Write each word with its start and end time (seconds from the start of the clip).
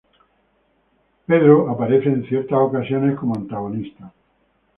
Pete 1.27 1.51
aparece 1.69 2.09
en 2.09 2.25
ciertas 2.25 2.57
ocasiones 2.57 3.15
como 3.19 3.35
antagonista. 3.35 4.11